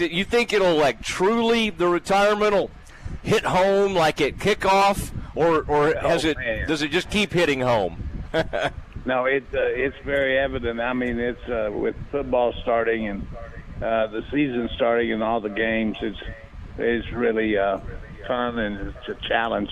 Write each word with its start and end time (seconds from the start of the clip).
You 0.00 0.22
think 0.24 0.52
it'll 0.52 0.76
like 0.76 1.02
truly 1.02 1.70
the 1.70 1.88
retirement 1.88 2.52
will 2.52 2.70
hit 3.24 3.42
home 3.42 3.94
like 3.96 4.20
at 4.20 4.36
kickoff, 4.36 5.10
or 5.34 5.64
or 5.66 5.88
Oh, 5.88 6.08
has 6.08 6.24
it 6.24 6.36
man. 6.38 6.68
does 6.68 6.82
it 6.82 6.92
just 6.92 7.10
keep 7.10 7.32
hitting 7.32 7.60
home? 7.60 8.08
No, 9.04 9.24
it 9.24 9.42
uh, 9.52 9.58
it's 9.58 9.96
very 10.04 10.38
evident. 10.38 10.80
I 10.80 10.92
mean, 10.92 11.18
it's 11.18 11.42
uh, 11.48 11.70
with 11.72 11.96
football 12.12 12.52
starting 12.62 13.08
and 13.08 13.26
uh, 13.82 14.06
the 14.06 14.22
season 14.30 14.68
starting 14.76 15.12
and 15.12 15.20
all 15.22 15.40
the 15.40 15.48
games. 15.48 15.96
It's 16.00 16.18
it's 16.78 17.10
really 17.10 17.58
uh, 17.58 17.78
fun 18.28 18.56
and 18.60 18.88
it's 18.94 19.08
a 19.08 19.28
challenge 19.28 19.70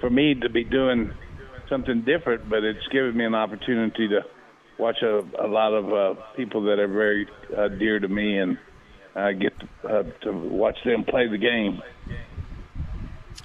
for 0.00 0.08
me 0.08 0.34
to 0.36 0.48
be 0.48 0.64
doing 0.64 1.12
something 1.68 2.00
different. 2.02 2.48
But 2.48 2.64
it's 2.64 2.86
given 2.90 3.14
me 3.18 3.24
an 3.26 3.34
opportunity 3.34 4.08
to 4.08 4.24
watch 4.78 5.02
a, 5.02 5.18
a 5.38 5.46
lot 5.46 5.74
of 5.74 5.92
uh, 5.92 6.22
people 6.36 6.62
that 6.62 6.78
are 6.78 6.88
very 6.88 7.26
uh, 7.54 7.68
dear 7.68 7.98
to 7.98 8.08
me 8.08 8.38
and 8.38 8.56
uh, 9.14 9.32
get 9.32 9.52
to, 9.58 9.68
uh, 9.88 10.02
to 10.22 10.32
watch 10.32 10.78
them 10.84 11.04
play 11.04 11.28
the 11.28 11.38
game. 11.38 11.82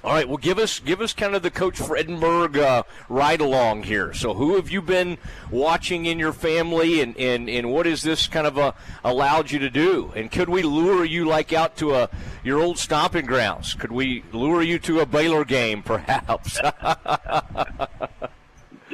All 0.02 0.12
right, 0.12 0.28
well, 0.28 0.36
give 0.36 0.58
us 0.58 0.80
give 0.80 1.00
us 1.00 1.14
kind 1.14 1.34
of 1.34 1.42
the 1.42 1.50
Coach 1.50 1.78
Fredenburg 1.78 2.58
uh, 2.58 2.82
ride 3.08 3.40
along 3.40 3.84
here. 3.84 4.12
So, 4.12 4.34
who 4.34 4.56
have 4.56 4.70
you 4.70 4.82
been 4.82 5.16
watching 5.50 6.04
in 6.04 6.18
your 6.18 6.34
family, 6.34 7.00
and, 7.00 7.16
and, 7.16 7.48
and 7.48 7.72
what 7.72 7.86
has 7.86 8.02
this 8.02 8.26
kind 8.26 8.46
of 8.46 8.58
uh, 8.58 8.72
allowed 9.02 9.50
you 9.50 9.58
to 9.60 9.70
do? 9.70 10.12
And 10.14 10.30
could 10.30 10.50
we 10.50 10.62
lure 10.62 11.06
you 11.06 11.24
like 11.24 11.54
out 11.54 11.76
to 11.78 11.94
a 11.94 12.10
your 12.42 12.60
old 12.60 12.78
stomping 12.78 13.24
grounds? 13.24 13.72
Could 13.72 13.92
we 13.92 14.24
lure 14.32 14.62
you 14.62 14.78
to 14.80 15.00
a 15.00 15.06
Baylor 15.06 15.44
game, 15.44 15.82
perhaps? 15.84 16.60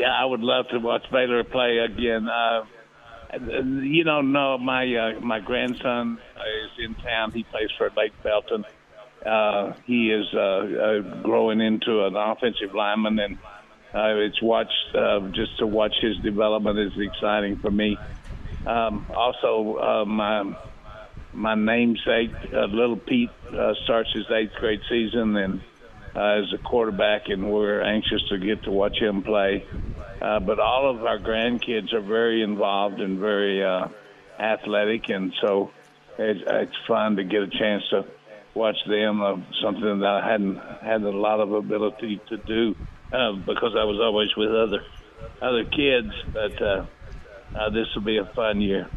Yeah, 0.00 0.16
I 0.18 0.24
would 0.24 0.40
love 0.40 0.66
to 0.70 0.78
watch 0.78 1.02
Baylor 1.12 1.44
play 1.44 1.76
again. 1.76 2.26
Uh, 2.26 2.64
you 3.38 4.04
know 4.04 4.22
my 4.58 4.94
uh, 4.94 5.20
my 5.20 5.40
grandson 5.40 6.18
is 6.36 6.84
in 6.84 6.94
town. 6.96 7.32
He 7.32 7.44
plays 7.44 7.70
for 7.78 7.90
Lake 7.96 8.12
Belton. 8.22 8.64
Uh, 9.24 9.74
he 9.84 10.10
is 10.10 10.26
uh, 10.34 10.38
uh, 10.38 11.22
growing 11.22 11.60
into 11.60 12.06
an 12.06 12.16
offensive 12.16 12.74
lineman, 12.74 13.18
and 13.18 13.38
uh, 13.94 14.16
it's 14.16 14.40
watched 14.40 14.94
uh, 14.94 15.20
just 15.28 15.58
to 15.58 15.66
watch 15.66 15.94
his 16.00 16.16
development 16.18 16.78
is 16.78 16.92
exciting 16.98 17.58
for 17.58 17.70
me. 17.70 17.98
Um, 18.66 19.06
also, 19.14 19.78
uh, 19.78 20.04
my 20.04 20.56
my 21.32 21.54
namesake, 21.54 22.32
uh, 22.52 22.64
little 22.66 22.96
Pete, 22.96 23.30
uh, 23.52 23.74
starts 23.84 24.10
his 24.12 24.24
eighth 24.30 24.54
grade 24.58 24.80
season 24.88 25.36
and 25.36 25.60
uh, 26.14 26.40
as 26.40 26.52
a 26.52 26.58
quarterback, 26.58 27.28
and 27.28 27.50
we're 27.50 27.82
anxious 27.82 28.22
to 28.30 28.38
get 28.38 28.64
to 28.64 28.70
watch 28.70 28.98
him 28.98 29.22
play. 29.22 29.64
Uh, 30.20 30.38
but 30.38 30.58
all 30.60 30.90
of 30.90 31.04
our 31.04 31.18
grandkids 31.18 31.92
are 31.94 32.00
very 32.00 32.42
involved 32.42 33.00
and 33.00 33.18
very 33.18 33.64
uh, 33.64 33.88
athletic, 34.38 35.08
and 35.08 35.32
so 35.40 35.70
it's, 36.18 36.40
it's 36.46 36.76
fun 36.86 37.16
to 37.16 37.24
get 37.24 37.42
a 37.42 37.48
chance 37.48 37.82
to 37.90 38.04
watch 38.54 38.76
them. 38.86 39.22
Uh, 39.22 39.36
something 39.62 40.00
that 40.00 40.20
I 40.22 40.30
hadn't 40.30 40.56
had 40.82 41.02
a 41.02 41.10
lot 41.10 41.40
of 41.40 41.52
ability 41.52 42.20
to 42.28 42.36
do 42.36 42.76
uh, 43.12 43.32
because 43.32 43.74
I 43.76 43.84
was 43.84 43.98
always 44.00 44.28
with 44.36 44.50
other 44.50 44.84
other 45.40 45.64
kids. 45.64 46.12
But 46.32 46.60
uh, 46.60 46.84
uh, 47.54 47.70
this 47.70 47.86
will 47.94 48.02
be 48.02 48.18
a 48.18 48.26
fun 48.26 48.60
year. 48.60 48.88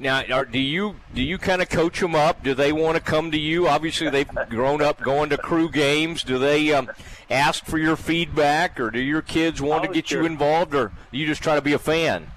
Now, 0.00 0.22
are, 0.32 0.46
do 0.46 0.58
you 0.58 0.96
do 1.14 1.22
you 1.22 1.36
kind 1.36 1.60
of 1.60 1.68
coach 1.68 2.00
them 2.00 2.14
up? 2.14 2.42
Do 2.42 2.54
they 2.54 2.72
want 2.72 2.96
to 2.96 3.02
come 3.02 3.30
to 3.32 3.38
you? 3.38 3.68
Obviously, 3.68 4.08
they've 4.08 4.28
grown 4.48 4.80
up 4.80 5.00
going 5.02 5.28
to 5.30 5.36
Cru 5.36 5.68
games. 5.70 6.22
Do 6.22 6.38
they 6.38 6.72
um, 6.72 6.90
ask 7.30 7.64
for 7.66 7.76
your 7.76 7.96
feedback, 7.96 8.80
or 8.80 8.90
do 8.90 8.98
your 8.98 9.20
kids 9.20 9.60
want 9.60 9.84
to 9.84 9.90
Oh, 9.90 9.92
get 9.92 10.10
you 10.10 10.24
involved, 10.24 10.74
or 10.74 10.90
do 11.12 11.18
you 11.18 11.26
just 11.26 11.42
try 11.42 11.54
to 11.54 11.60
be 11.60 11.74
a 11.74 11.78
fan? 11.78 12.28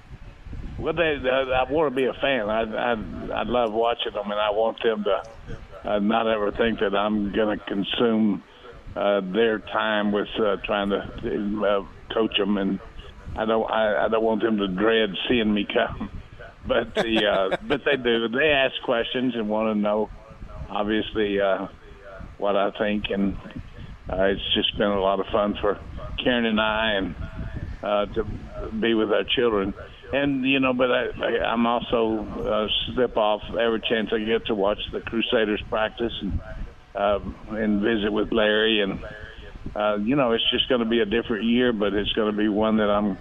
Well, 0.77 0.93
they, 0.93 1.17
I, 1.23 1.63
I 1.63 1.71
want 1.71 1.93
to 1.93 1.95
be 1.95 2.05
a 2.05 2.13
fan. 2.13 2.49
I, 2.49 2.63
I, 2.63 2.91
I 3.39 3.43
love 3.43 3.71
watching 3.71 4.11
them, 4.11 4.29
and 4.29 4.39
I 4.39 4.49
want 4.49 4.83
them 4.83 5.05
to 5.05 5.23
uh, 5.89 5.99
not 5.99 6.27
ever 6.27 6.51
think 6.51 6.79
that 6.79 6.93
I'm 6.93 7.31
going 7.31 7.57
to 7.57 7.65
consume 7.65 8.43
uh, 8.95 9.21
their 9.21 9.59
time 9.59 10.11
with 10.11 10.27
uh, 10.37 10.57
trying 10.65 10.89
to 10.89 11.65
uh, 11.65 12.13
coach 12.13 12.37
them, 12.37 12.57
and 12.57 12.79
I 13.37 13.45
don't, 13.45 13.71
I, 13.71 14.05
I 14.05 14.07
don't 14.09 14.23
want 14.23 14.41
them 14.41 14.57
to 14.57 14.67
dread 14.67 15.11
seeing 15.29 15.53
me 15.53 15.65
come. 15.71 16.09
But 16.67 16.95
the, 16.95 17.25
uh, 17.25 17.57
but 17.67 17.81
they 17.85 17.97
do. 17.97 18.27
They 18.29 18.49
ask 18.49 18.73
questions 18.83 19.35
and 19.35 19.49
want 19.49 19.75
to 19.75 19.79
know, 19.79 20.09
obviously, 20.69 21.39
uh, 21.39 21.67
what 22.37 22.55
I 22.55 22.71
think, 22.71 23.05
and 23.09 23.37
uh, 24.11 24.23
it's 24.23 24.53
just 24.53 24.77
been 24.77 24.87
a 24.87 24.99
lot 24.99 25.19
of 25.19 25.25
fun 25.27 25.55
for 25.61 25.79
Karen 26.23 26.45
and 26.45 26.59
I, 26.59 26.91
and 26.93 27.15
uh, 27.81 28.05
to 28.13 28.71
be 28.79 28.93
with 28.93 29.11
our 29.11 29.23
children. 29.23 29.73
And 30.13 30.45
you 30.45 30.59
know, 30.59 30.73
but 30.73 30.91
I, 30.91 31.05
I, 31.21 31.51
I'm 31.51 31.65
also 31.65 32.19
uh, 32.19 32.67
slip 32.93 33.17
off 33.17 33.41
every 33.49 33.81
chance 33.81 34.09
I 34.13 34.19
get 34.19 34.45
to 34.47 34.55
watch 34.55 34.79
the 34.91 35.01
Crusaders 35.01 35.61
practice 35.69 36.13
and 36.21 36.39
uh, 36.95 37.19
and 37.49 37.81
visit 37.81 38.11
with 38.11 38.31
Larry. 38.31 38.81
And 38.81 39.03
uh, 39.75 39.97
you 39.97 40.15
know, 40.15 40.31
it's 40.31 40.43
just 40.51 40.69
going 40.69 40.81
to 40.81 40.87
be 40.87 40.99
a 40.99 41.05
different 41.05 41.45
year, 41.45 41.73
but 41.73 41.93
it's 41.93 42.11
going 42.13 42.31
to 42.31 42.37
be 42.37 42.47
one 42.47 42.77
that 42.77 42.89
I'm 42.89 43.17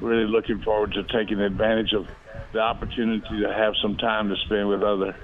really 0.00 0.26
looking 0.26 0.60
forward 0.60 0.92
to 0.92 1.04
taking 1.04 1.40
advantage 1.40 1.92
of 1.94 2.06
the 2.56 2.62
opportunity 2.62 3.40
to 3.42 3.52
have 3.52 3.74
some 3.82 3.96
time 3.96 4.30
to 4.30 4.36
spend 4.46 4.68
with 4.68 4.82
other 4.82 5.14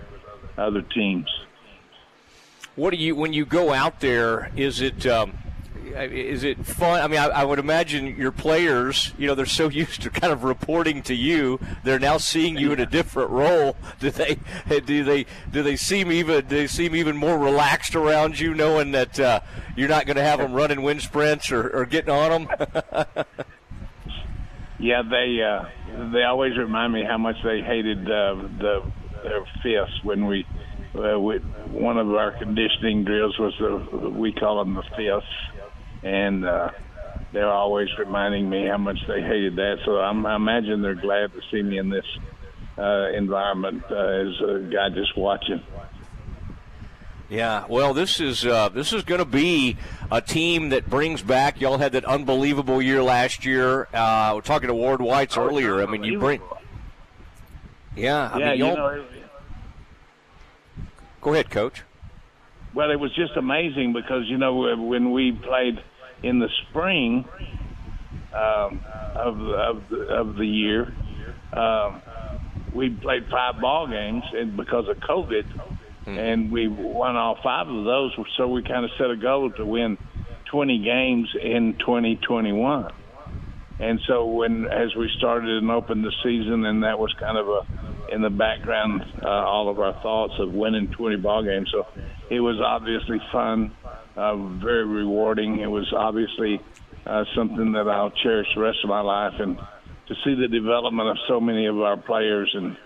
other 0.59 0.83
teams. 0.83 1.29
What 2.77 2.91
do 2.91 2.97
you 2.97 3.17
when 3.17 3.33
you 3.33 3.47
go 3.47 3.73
out 3.73 4.01
there? 4.01 4.53
Is 4.55 4.83
it 4.83 5.07
um, 5.07 5.39
is 5.95 6.45
it 6.45 6.65
fun? 6.67 7.01
I 7.01 7.09
mean, 7.09 7.19
I, 7.19 7.29
I 7.29 7.45
would 7.45 7.59
imagine 7.59 8.17
your 8.17 8.33
players. 8.33 9.13
You 9.17 9.27
know, 9.27 9.35
they're 9.35 9.47
so 9.47 9.69
used 9.85 10.03
to 10.03 10.11
kind 10.11 10.31
of 10.31 10.45
reporting 10.45 11.03
to 11.05 11.15
you. 11.15 11.59
They're 11.85 11.99
now 11.99 12.19
seeing 12.19 12.59
you 12.59 12.73
in 12.73 12.81
a 12.81 12.87
different 12.87 13.31
role. 13.31 13.77
Do 13.99 14.11
they? 14.11 14.39
Do 14.69 15.03
they? 15.03 15.25
Do 15.51 15.63
they 15.63 15.77
seem 15.77 16.13
even? 16.13 16.47
They 16.49 16.67
seem 16.67 16.95
even 16.95 17.17
more 17.17 17.39
relaxed 17.39 17.95
around 17.95 18.39
you, 18.39 18.55
knowing 18.55 18.93
that 18.93 19.19
uh, 19.19 19.41
you're 19.75 19.89
not 19.89 20.05
going 20.05 20.17
to 20.17 20.23
have 20.23 20.39
them 20.39 20.53
running 20.53 20.83
wind 20.83 21.01
sprints 21.01 21.51
or, 21.51 21.71
or 21.71 21.87
getting 21.87 22.11
on 22.11 22.47
them? 22.47 23.25
Yeah, 24.83 25.03
they 25.09 25.39
uh, 25.41 26.11
they 26.13 26.25
always 26.25 26.59
remind 26.59 26.93
me 26.93 27.05
how 27.09 27.17
much 27.17 27.37
they 27.45 27.61
hated 27.65 27.99
uh, 27.99 28.35
the 28.59 28.79
their 29.23 29.45
fists 29.63 29.95
when 30.03 30.27
we, 30.27 30.45
uh, 30.97 31.21
we 31.21 31.37
one 31.71 31.99
of 31.99 32.09
our 32.09 32.33
conditioning 32.37 33.05
drills 33.05 33.37
was 33.39 33.55
the 33.61 34.11
we 34.11 34.33
call 34.33 34.59
them 34.59 34.75
the 34.75 34.83
fists, 34.97 35.31
and 36.03 36.45
uh, 36.45 36.71
they're 37.33 37.49
always 37.49 37.87
reminding 37.97 38.51
me 38.51 38.67
how 38.69 38.79
much 38.79 38.99
they 39.07 39.23
hated 39.23 39.55
that. 39.55 39.77
So 39.87 39.93
I'm, 39.93 40.27
I 40.27 40.35
imagine 40.35 40.83
they're 40.83 41.01
glad 41.01 41.31
to 41.33 41.41
see 41.53 41.63
me 41.63 41.79
in 41.79 41.89
this 41.89 42.05
uh, 42.77 43.13
environment 43.17 43.85
uh, 43.89 43.95
as 43.95 44.35
a 44.43 44.69
guy 44.73 44.89
just 44.93 45.17
watching. 45.17 45.63
Yeah, 47.33 47.65
well, 47.67 47.95
this 47.95 48.21
is 48.21 48.45
uh, 48.45 48.69
this 48.69 48.93
is 48.93 49.05
going 49.05 49.21
to 49.21 49.25
be 49.25 49.79
a 50.11 50.21
team 50.21 50.69
that 50.69 50.91
brings 50.91 51.23
back. 51.23 51.63
Y'all 51.63 51.79
had 51.79 51.93
that 51.93 52.05
unbelievable 52.05 52.83
year 52.83 53.03
last 53.03 53.47
year. 53.47 53.89
Uh, 53.95 54.33
we're 54.35 54.43
talking 54.43 54.69
to 54.69 54.75
Ward 54.75 55.01
White's 55.01 55.39
Oh, 55.39 55.47
earlier. 55.47 55.83
I 55.83 55.87
mean, 55.87 56.05
you 56.05 56.19
bring. 56.19 56.43
Yeah, 57.97 58.29
I 58.31 58.39
yeah, 58.39 58.49
mean, 58.51 58.59
you 58.59 58.67
y'all, 58.67 58.77
know. 58.77 58.87
It, 58.89 59.07
go 61.23 61.33
ahead, 61.33 61.49
Coach. 61.49 61.85
Well, 62.75 62.91
it 62.91 63.01
was 63.01 63.15
just 63.15 63.35
amazing 63.35 63.95
because 63.95 64.27
you 64.27 64.37
know 64.37 64.77
when 64.77 65.11
we 65.11 65.33
played 65.33 65.83
in 66.23 66.39
the 66.39 66.51
spring 66.69 67.25
um, 68.35 68.85
of 69.15 69.41
of 69.41 69.89
the, 69.89 70.01
of 70.03 70.37
the 70.37 70.47
year, 70.47 70.95
um, 71.55 72.03
we 72.75 72.91
played 72.91 73.25
five 73.31 73.59
ball 73.59 73.87
games, 73.87 74.25
and 74.35 74.55
because 74.55 74.87
of 74.87 74.99
COVID, 74.99 75.47
and 76.07 76.51
we 76.51 76.69
won 76.69 77.17
all 77.17 77.39
five 77.43 77.69
of 77.69 77.85
those. 77.85 78.13
So 78.37 78.49
we 78.49 78.63
kind 78.63 78.85
of 78.85 78.91
set 78.99 79.11
a 79.11 79.17
goal 79.17 79.51
to 79.51 79.65
win 79.65 79.99
20 80.51 80.83
games 80.85 81.29
in 81.41 81.77
2021. 81.79 82.91
And 83.79 84.01
so 84.07 84.27
when 84.27 84.67
as 84.67 84.95
we 84.97 85.11
started 85.19 85.63
and 85.63 85.71
opened 85.71 86.05
the 86.05 86.13
season, 86.23 86.65
and 86.65 86.85
that 86.85 86.99
was 86.99 87.13
kind 87.19 87.39
of 87.39 87.49
a 87.49 88.15
in 88.15 88.21
the 88.21 88.31
background, 88.31 89.03
uh, 89.25 89.27
all 89.27 89.71
of 89.71 89.81
our 89.81 89.95
thoughts 90.03 90.35
of 90.39 90.53
winning 90.53 90.89
20 90.89 91.17
ball 91.17 91.43
games. 91.43 91.69
So 91.73 91.87
it 92.31 92.41
was 92.41 92.61
obviously 92.61 93.19
fun, 93.33 93.75
uh, 94.17 94.37
very 94.37 94.85
rewarding. 94.85 95.61
It 95.61 95.67
was 95.67 95.91
obviously 95.97 96.61
uh, 97.07 97.25
something 97.35 97.73
that 97.73 97.89
I'll 97.89 98.13
cherish 98.23 98.49
the 98.55 98.61
rest 98.61 98.79
of 98.85 98.91
my 98.91 99.01
life, 99.01 99.33
and 99.39 99.57
to 99.57 100.15
see 100.25 100.35
the 100.35 100.49
development 100.49 101.09
of 101.09 101.17
so 101.27 101.41
many 101.41 101.67
of 101.67 101.79
our 101.81 101.97
players 101.97 102.51
and 102.55 102.77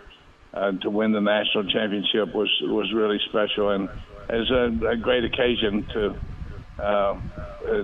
uh, 0.54 0.72
to 0.72 0.90
win 0.90 1.12
the 1.12 1.20
national 1.20 1.64
championship 1.70 2.34
was 2.34 2.50
was 2.62 2.92
really 2.92 3.18
special, 3.28 3.70
and 3.70 3.88
as 4.28 4.50
a, 4.50 4.88
a 4.88 4.96
great 4.96 5.24
occasion 5.24 5.86
to 5.92 6.16
uh, 6.82 7.16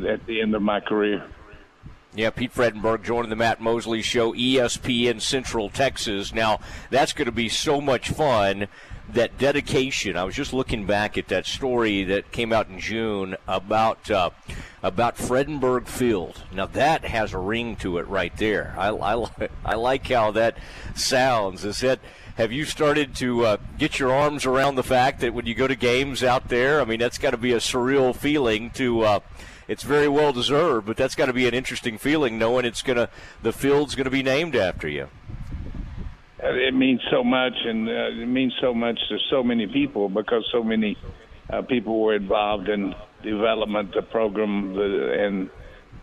at 0.08 0.24
the 0.26 0.40
end 0.40 0.54
of 0.54 0.62
my 0.62 0.80
career. 0.80 1.24
Yeah, 2.14 2.28
Pete 2.28 2.52
Fredenburg 2.52 3.04
joining 3.04 3.30
the 3.30 3.36
Matt 3.36 3.62
Mosley 3.62 4.02
Show, 4.02 4.34
ESPN 4.34 5.22
Central 5.22 5.70
Texas. 5.70 6.34
Now, 6.34 6.60
that's 6.90 7.14
going 7.14 7.24
to 7.24 7.32
be 7.32 7.48
so 7.48 7.80
much 7.80 8.10
fun. 8.10 8.68
That 9.08 9.36
dedication. 9.36 10.16
I 10.16 10.24
was 10.24 10.34
just 10.34 10.54
looking 10.54 10.86
back 10.86 11.18
at 11.18 11.28
that 11.28 11.44
story 11.44 12.04
that 12.04 12.32
came 12.32 12.52
out 12.52 12.68
in 12.68 12.78
June 12.78 13.36
about 13.46 14.10
uh, 14.10 14.30
about 14.82 15.16
Fredenburg 15.16 15.86
Field. 15.86 16.42
Now 16.50 16.66
that 16.66 17.04
has 17.04 17.34
a 17.34 17.38
ring 17.38 17.76
to 17.76 17.98
it 17.98 18.06
right 18.06 18.34
there. 18.38 18.74
I, 18.78 18.88
I, 18.88 19.26
I 19.66 19.74
like 19.74 20.08
how 20.08 20.30
that 20.30 20.56
sounds. 20.94 21.64
Is 21.64 21.80
that 21.80 21.98
have 22.36 22.52
you 22.52 22.64
started 22.64 23.14
to 23.16 23.44
uh, 23.44 23.56
get 23.78 23.98
your 23.98 24.12
arms 24.12 24.46
around 24.46 24.76
the 24.76 24.82
fact 24.82 25.20
that 25.20 25.34
when 25.34 25.46
you 25.46 25.54
go 25.54 25.66
to 25.66 25.74
games 25.74 26.24
out 26.24 26.48
there, 26.48 26.80
I 26.80 26.84
mean, 26.84 26.98
that's 26.98 27.18
got 27.18 27.32
to 27.32 27.36
be 27.36 27.52
a 27.52 27.58
surreal 27.58 28.14
feeling 28.14 28.70
to. 28.70 29.02
Uh, 29.02 29.20
it's 29.68 29.82
very 29.82 30.08
well 30.08 30.32
deserved, 30.32 30.86
but 30.86 30.96
that's 30.96 31.14
got 31.14 31.26
to 31.26 31.32
be 31.32 31.46
an 31.46 31.54
interesting 31.54 31.96
feeling 31.98 32.38
knowing 32.38 32.64
it's 32.64 32.82
gonna 32.82 33.08
the 33.42 33.52
field's 33.52 33.94
gonna 33.94 34.10
be 34.10 34.22
named 34.22 34.56
after 34.56 34.88
you. 34.88 35.08
It 36.40 36.74
means 36.74 37.00
so 37.10 37.22
much, 37.22 37.54
and 37.64 37.88
uh, 37.88 38.22
it 38.22 38.26
means 38.26 38.52
so 38.60 38.74
much 38.74 38.98
to 39.08 39.18
so 39.30 39.42
many 39.42 39.66
people 39.68 40.08
because 40.08 40.44
so 40.50 40.64
many 40.64 40.98
uh, 41.48 41.62
people 41.62 42.00
were 42.00 42.16
involved 42.16 42.68
in 42.68 42.94
development, 43.22 43.94
the 43.94 44.02
program, 44.02 44.74
the, 44.74 45.24
and 45.24 45.50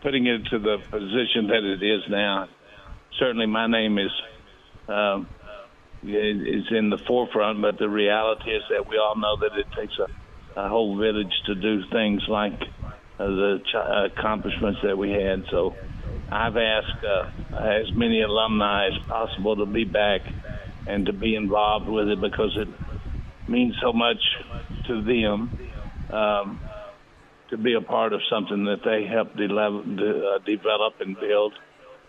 putting 0.02 0.28
it 0.28 0.46
to 0.46 0.60
the 0.60 0.78
position 0.90 1.48
that 1.48 1.64
it 1.64 1.84
is 1.84 2.04
now. 2.10 2.48
Certainly, 3.20 3.48
my 3.48 3.68
name 3.68 3.98
is 3.98 4.12
um, 4.88 5.28
is 6.04 6.66
in 6.72 6.90
the 6.90 6.98
forefront, 7.08 7.62
but 7.62 7.78
the 7.78 7.90
reality 7.90 8.52
is 8.52 8.64
that 8.70 8.88
we 8.88 8.98
all 8.98 9.16
know 9.18 9.38
that 9.42 9.58
it 9.58 9.68
takes 9.78 9.94
a, 10.00 10.60
a 10.60 10.70
whole 10.70 10.98
village 10.98 11.34
to 11.46 11.56
do 11.56 11.82
things 11.92 12.22
like 12.28 12.60
uh, 13.20 13.26
the 13.26 13.60
ch- 13.66 14.18
accomplishments 14.18 14.80
that 14.84 14.98
we 14.98 15.12
had. 15.12 15.44
So, 15.52 15.76
I've 16.32 16.58
asked 16.58 17.04
uh, 17.04 17.58
as 17.58 17.88
many 17.96 18.22
alumni 18.22 18.88
as 18.88 18.94
possible 19.08 19.58
to 19.58 19.66
be 19.66 19.84
back 19.84 20.22
and 20.88 21.08
to 21.08 21.14
be 21.14 21.36
involved 21.36 21.88
with 21.88 22.08
it 22.08 22.22
because 22.22 22.56
it 22.56 22.68
means 23.50 23.76
so 23.82 23.92
much 23.94 24.22
to 24.88 25.02
them. 25.04 25.60
Um, 26.12 26.60
to 27.50 27.58
be 27.58 27.74
a 27.74 27.82
part 27.82 28.14
of 28.14 28.22
something 28.30 28.66
that 28.66 28.84
they 28.86 29.06
helped 29.06 29.36
de- 29.36 29.46
uh, 29.46 30.38
develop 30.46 30.94
and 31.00 31.20
build. 31.20 31.54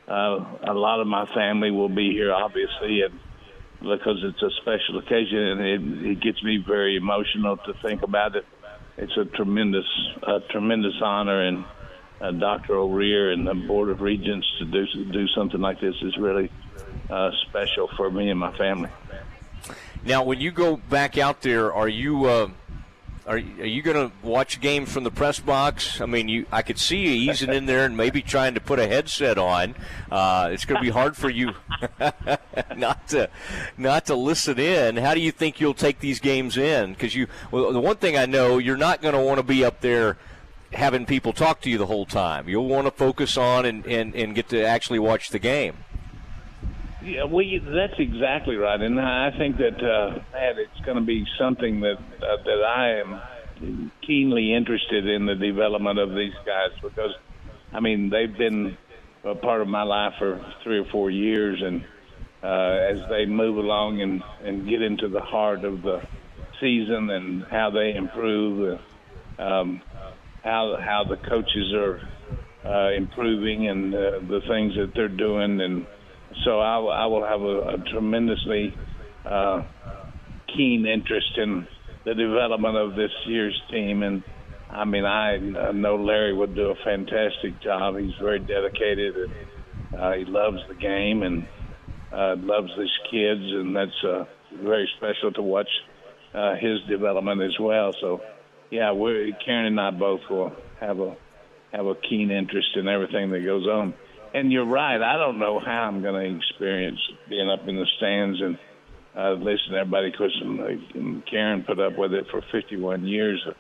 Uh, 0.07 0.45
a 0.69 0.75
lot 0.75 1.01
of 1.01 1.07
my 1.07 1.27
family 1.35 1.71
will 1.71 1.89
be 1.89 2.11
here, 2.11 2.33
obviously, 2.33 3.03
and 3.03 3.19
because 3.81 4.23
it's 4.23 4.43
a 4.43 4.51
special 4.61 4.99
occasion, 4.99 5.39
and 5.39 5.61
it, 5.61 6.11
it 6.11 6.21
gets 6.21 6.43
me 6.43 6.63
very 6.67 6.97
emotional 6.97 7.57
to 7.57 7.75
think 7.83 8.03
about 8.03 8.37
it. 8.37 8.47
It's 8.97 9.17
a 9.17 9.25
tremendous, 9.25 9.87
a 10.23 10.41
tremendous 10.51 10.95
honor, 11.03 11.41
and 11.41 11.65
uh, 12.21 12.33
Dr. 12.33 12.77
O'Rear 12.77 13.33
and 13.33 13.47
the 13.47 13.55
Board 13.55 13.89
of 13.89 14.01
Regents 14.01 14.47
to 14.59 14.65
do 14.67 14.87
do 15.11 15.27
something 15.29 15.61
like 15.61 15.81
this 15.81 15.95
is 16.03 16.17
really 16.19 16.51
uh, 17.09 17.31
special 17.49 17.89
for 17.97 18.11
me 18.11 18.31
and 18.31 18.39
my 18.39 18.57
family. 18.57 18.91
Now, 20.05 20.25
when 20.25 20.41
you 20.41 20.51
go 20.51 20.77
back 20.77 21.19
out 21.19 21.43
there, 21.43 21.73
are 21.73 21.89
you? 21.89 22.27
Uh 22.27 22.51
are, 23.31 23.37
are 23.37 23.67
you 23.67 23.81
going 23.81 24.11
to 24.11 24.13
watch 24.27 24.61
games 24.61 24.93
from 24.93 25.05
the 25.05 25.11
press 25.11 25.39
box? 25.39 26.01
I 26.01 26.07
mean, 26.07 26.29
you 26.29 26.47
I 26.51 26.63
could 26.63 26.81
see 26.81 26.97
you 26.97 27.31
easing 27.31 27.53
in 27.53 27.67
there 27.67 27.85
and 27.85 27.97
maybe 27.97 28.23
trying 28.23 28.55
to 28.55 28.61
put 28.61 28.81
a 28.81 28.89
headset 28.89 29.39
on. 29.39 29.77
Uh, 30.11 30.49
it's 30.53 30.65
going 30.65 30.81
to 30.81 30.83
be 30.83 30.91
hard 30.91 31.17
for 31.17 31.31
you 31.31 31.53
not 32.77 33.07
to 33.11 33.31
not 33.79 34.07
to 34.07 34.17
listen 34.17 34.59
in. 34.59 34.97
How 34.97 35.15
do 35.15 35.21
you 35.21 35.31
think 35.31 35.61
you'll 35.61 35.75
take 35.75 36.01
these 36.01 36.19
games 36.19 36.57
in? 36.57 36.91
Because 36.91 37.15
you, 37.15 37.29
well, 37.53 37.73
the 37.73 37.81
one 37.81 37.97
thing 37.97 38.17
I 38.17 38.27
know, 38.27 38.59
you're 38.59 38.77
not 38.77 39.01
going 39.01 39.15
to 39.15 39.21
want 39.21 39.39
to 39.39 39.45
be 39.45 39.65
up 39.65 39.81
there 39.81 40.19
having 40.73 41.07
people 41.07 41.33
talk 41.33 41.61
to 41.61 41.71
you 41.71 41.79
the 41.79 41.87
whole 41.87 42.07
time. 42.07 42.49
You'll 42.49 42.69
want 42.69 42.89
to 42.89 42.91
focus 42.91 43.37
on 43.37 43.65
and, 43.65 43.87
and, 43.87 44.13
and 44.17 44.35
get 44.35 44.49
to 44.49 44.65
actually 44.65 44.99
watch 44.99 45.31
the 45.31 45.39
game. 45.39 45.77
Yeah, 47.03 47.25
we 47.25 47.63
that's 47.65 47.99
exactly 47.99 48.57
right, 48.57 48.79
and 48.79 49.01
I 49.01 49.31
think 49.39 49.57
that 49.57 49.83
uh, 49.83 50.21
it's 50.35 50.85
going 50.85 50.99
to 50.99 51.05
be 51.05 51.25
something 51.39 51.81
that 51.81 51.97
uh, 51.97 52.43
that 52.45 52.63
I 52.63 53.01
am 53.01 53.93
keenly 54.07 54.55
interested 54.55 55.07
in 55.07 55.25
the 55.25 55.35
development 55.35 55.99
of 55.99 56.11
these 56.11 56.35
guys 56.45 56.71
because, 56.83 57.13
I 57.73 57.81
mean, 57.81 58.11
they've 58.11 58.37
been 58.37 58.77
a 59.25 59.35
part 59.35 59.63
of 59.63 59.69
my 59.69 59.83
life 59.83 60.15
for 60.19 60.45
three 60.63 60.79
or 60.79 60.85
four 60.93 61.11
years, 61.11 61.63
and 61.63 61.83
uh, 62.43 62.93
as 62.93 63.09
they 63.09 63.25
move 63.25 63.57
along 63.57 64.03
and 64.03 64.23
and 64.45 64.69
get 64.69 64.83
into 64.83 65.09
the 65.09 65.21
heart 65.21 65.65
of 65.65 65.81
the 65.81 66.03
season 66.61 67.09
and 67.09 67.45
how 67.51 67.71
they 67.71 67.95
improve, 67.95 68.79
uh, 69.39 69.43
um, 69.43 69.81
how 70.45 70.77
how 70.79 71.05
the 71.09 71.17
coaches 71.17 71.73
are 71.73 72.01
uh, 72.67 72.93
improving 72.93 73.69
and 73.69 73.95
uh, 73.95 73.99
the 74.21 74.41
things 74.49 74.75
that 74.77 74.93
they're 74.95 75.09
doing 75.09 75.63
and 75.63 75.87
so 76.45 76.61
I, 76.61 76.79
I 76.79 77.07
will 77.07 77.25
have 77.25 77.43
a, 77.43 77.75
a 77.75 77.91
tremendously 77.91 78.75
uh, 79.25 79.63
keen 80.57 80.87
interest 80.87 81.37
in 81.37 81.67
the 82.05 82.15
development 82.15 82.77
of 82.77 82.95
this 82.97 83.11
year's 83.27 83.61
team. 83.71 84.03
And 84.03 84.23
I 84.71 84.85
mean, 84.85 85.05
I, 85.05 85.39
know 85.73 85.97
Larry 85.97 86.33
would 86.33 86.55
do 86.55 86.71
a 86.71 86.75
fantastic 86.85 87.61
job. 87.63 87.97
He's 87.99 88.15
very 88.21 88.39
dedicated 88.39 89.17
and 89.17 90.01
uh, 90.01 90.13
he 90.13 90.25
loves 90.25 90.59
the 90.69 90.75
game 90.75 91.23
and 91.23 91.47
uh, 92.13 92.37
loves 92.39 92.71
his 92.77 92.91
kids, 93.11 93.41
and 93.41 93.75
that's 93.75 94.05
uh, 94.05 94.25
very 94.63 94.89
special 94.97 95.33
to 95.33 95.43
watch 95.43 95.69
uh, 96.35 96.55
his 96.55 96.81
development 96.89 97.43
as 97.43 97.57
well. 97.61 97.93
So, 98.01 98.21
yeah, 98.71 98.93
we're 98.93 99.31
Karen 99.45 99.67
and 99.67 99.81
I 99.81 99.91
both 99.91 100.21
will 100.31 100.53
have 100.81 100.99
a 101.01 101.17
have 101.73 101.87
a 101.87 101.95
keen 101.95 102.33
interest 102.33 102.71
in 102.75 102.89
everything 102.89 103.31
that 103.31 103.45
goes 103.45 103.67
on 103.67 103.95
and 104.35 104.53
you're 104.53 104.67
right. 104.67 105.01
I 105.01 105.17
don't 105.17 105.39
know 105.39 105.59
how 105.59 105.83
I'm 105.83 106.03
going 106.03 106.15
to 106.15 106.37
experience 106.37 107.01
being 107.29 107.51
up 107.51 107.67
in 107.67 107.77
the 107.77 107.87
stands 107.97 108.41
and 108.41 108.59
uh, 109.17 109.33
listen 109.33 109.73
to 109.73 109.79
everybody. 109.79 110.11
Because 110.11 110.33
um, 110.43 111.23
Karen 111.31 111.65
put 111.65 111.79
up 111.81 111.97
with 111.97 112.13
it 112.13 112.27
for 112.31 112.43
51 112.53 113.07
years. 113.07 113.43
Of 113.47 113.55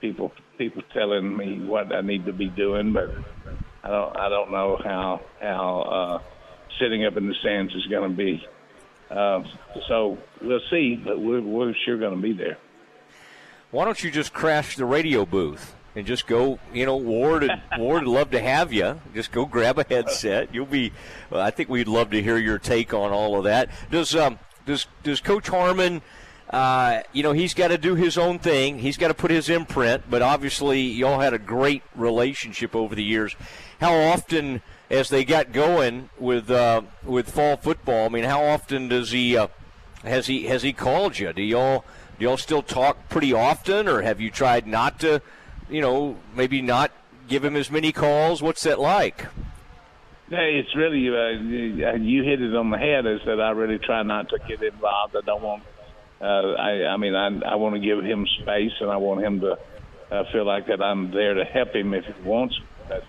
people, 0.00 0.32
people 0.58 0.82
telling 0.92 1.36
me 1.36 1.64
what 1.64 1.94
I 1.94 2.00
need 2.00 2.26
to 2.26 2.32
be 2.32 2.48
doing, 2.48 2.92
but 2.92 3.10
I 3.82 3.88
don't. 3.88 4.16
I 4.16 4.28
don't 4.28 4.50
know 4.50 4.78
how 4.82 5.20
how 5.40 5.80
uh, 5.80 6.22
sitting 6.80 7.04
up 7.04 7.16
in 7.16 7.28
the 7.28 7.34
stands 7.40 7.74
is 7.74 7.86
going 7.86 8.10
to 8.10 8.16
be. 8.16 8.46
Uh, 9.10 9.42
so 9.88 10.18
we'll 10.42 10.60
see, 10.70 10.96
but 10.96 11.20
we're, 11.20 11.40
we're 11.40 11.74
sure 11.84 11.98
going 11.98 12.16
to 12.16 12.22
be 12.22 12.32
there. 12.32 12.58
Why 13.70 13.84
don't 13.84 14.02
you 14.02 14.10
just 14.10 14.32
crash 14.32 14.76
the 14.76 14.84
radio 14.84 15.24
booth? 15.24 15.74
And 15.94 16.06
just 16.06 16.26
go. 16.26 16.58
You 16.72 16.86
know, 16.86 16.96
Ward 16.96 17.44
and 17.44 17.60
Ward 17.78 18.04
would 18.04 18.12
love 18.12 18.30
to 18.32 18.40
have 18.40 18.72
you. 18.72 19.00
Just 19.14 19.32
go 19.32 19.46
grab 19.46 19.78
a 19.78 19.84
headset. 19.88 20.54
You'll 20.54 20.66
be. 20.66 20.92
Well, 21.30 21.40
I 21.40 21.50
think 21.50 21.68
we'd 21.68 21.88
love 21.88 22.10
to 22.10 22.22
hear 22.22 22.38
your 22.38 22.58
take 22.58 22.92
on 22.94 23.12
all 23.12 23.36
of 23.36 23.44
that. 23.44 23.70
Does 23.90 24.14
um 24.14 24.38
does 24.66 24.86
does 25.02 25.20
Coach 25.20 25.48
Harmon? 25.48 26.02
Uh, 26.50 27.02
you 27.12 27.22
know, 27.22 27.32
he's 27.32 27.54
got 27.54 27.68
to 27.68 27.78
do 27.78 27.94
his 27.94 28.16
own 28.18 28.38
thing. 28.38 28.78
He's 28.78 28.96
got 28.96 29.08
to 29.08 29.14
put 29.14 29.30
his 29.30 29.48
imprint. 29.48 30.04
But 30.08 30.22
obviously, 30.22 30.82
y'all 30.82 31.18
had 31.18 31.34
a 31.34 31.38
great 31.38 31.82
relationship 31.96 32.76
over 32.76 32.94
the 32.94 33.02
years. 33.02 33.34
How 33.80 33.94
often, 33.94 34.62
as 34.90 35.08
they 35.08 35.24
got 35.24 35.52
going 35.52 36.10
with 36.18 36.50
uh, 36.50 36.82
with 37.02 37.30
fall 37.30 37.56
football, 37.56 38.06
I 38.06 38.08
mean, 38.08 38.24
how 38.24 38.44
often 38.44 38.88
does 38.88 39.10
he 39.10 39.36
uh, 39.36 39.48
has 40.04 40.26
he 40.26 40.44
has 40.44 40.62
he 40.62 40.72
called 40.72 41.18
you? 41.18 41.32
Do 41.32 41.42
y'all 41.42 41.84
do 42.18 42.24
y'all 42.24 42.36
still 42.36 42.62
talk 42.62 43.08
pretty 43.08 43.32
often, 43.32 43.88
or 43.88 44.02
have 44.02 44.20
you 44.20 44.30
tried 44.30 44.66
not 44.66 45.00
to? 45.00 45.22
You 45.68 45.80
know, 45.80 46.16
maybe 46.34 46.62
not 46.62 46.90
give 47.28 47.44
him 47.44 47.56
as 47.56 47.70
many 47.70 47.92
calls? 47.92 48.42
What's 48.42 48.62
that 48.64 48.78
like? 48.78 49.26
It's 50.30 50.74
really 50.74 51.08
uh, 51.08 51.94
you 51.96 52.22
hit 52.22 52.40
it 52.40 52.54
on 52.56 52.70
the 52.70 52.78
head. 52.78 53.06
Is 53.06 53.20
that 53.26 53.40
I 53.40 53.50
really 53.50 53.78
try 53.78 54.02
not 54.02 54.28
to 54.30 54.38
get 54.48 54.62
involved. 54.62 55.14
I 55.16 55.20
don't 55.24 55.42
want. 55.42 55.62
Uh, 56.20 56.54
I, 56.54 56.86
I 56.86 56.96
mean, 56.96 57.14
I, 57.14 57.52
I 57.52 57.54
want 57.56 57.74
to 57.74 57.80
give 57.80 58.02
him 58.02 58.26
space, 58.40 58.72
and 58.80 58.90
I 58.90 58.96
want 58.96 59.22
him 59.22 59.40
to 59.40 59.58
uh, 60.10 60.24
feel 60.32 60.46
like 60.46 60.66
that 60.68 60.80
I'm 60.80 61.10
there 61.10 61.34
to 61.34 61.44
help 61.44 61.74
him 61.74 61.92
if 61.92 62.04
he 62.04 62.22
wants. 62.22 62.58
But 62.88 63.04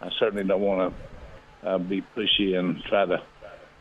I 0.00 0.08
certainly 0.18 0.44
don't 0.44 0.60
want 0.60 0.94
to 1.62 1.68
uh, 1.68 1.78
be 1.78 2.02
pushy 2.16 2.56
and 2.56 2.82
try 2.88 3.06
to. 3.06 3.22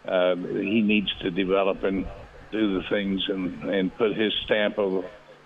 Uh, 0.08 0.36
he 0.36 0.82
needs 0.82 1.10
to 1.22 1.30
develop 1.30 1.84
and 1.84 2.08
do 2.52 2.82
the 2.82 2.90
things 2.90 3.22
and 3.28 3.64
and 3.70 3.96
put 3.96 4.16
his 4.16 4.34
stamp 4.46 4.80
of 4.80 5.06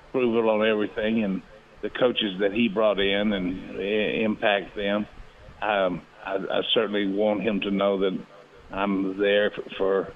approval 0.10 0.50
on 0.50 0.66
everything 0.66 1.24
and 1.24 1.42
the 1.84 1.90
coaches 1.90 2.40
that 2.40 2.54
he 2.54 2.70
brought 2.70 3.00
in 3.00 3.34
and 3.34 3.80
impact 3.80 4.76
them. 4.76 5.06
Um, 5.62 6.02
I, 6.26 6.36
I 6.36 6.62
certainly 6.74 7.14
want 7.14 7.44
him 7.44 7.60
to 7.62 7.72
know 7.72 8.00
that 8.00 8.18
I'm 8.72 9.20
there 9.20 9.52
for, 9.52 9.64
for 9.78 10.14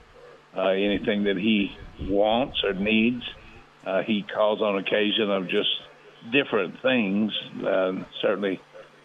uh, 0.57 0.69
anything 0.69 1.25
that 1.25 1.35
he 1.37 1.69
wants 2.09 2.57
or 2.63 2.73
needs. 2.73 3.21
Uh, 3.85 4.01
he 4.07 4.23
calls 4.33 4.61
on 4.61 4.79
occasion 4.79 5.29
of 5.29 5.43
just 5.49 5.69
different 6.31 6.75
things, 6.81 7.31
uh, 7.65 7.91
certainly 8.21 8.59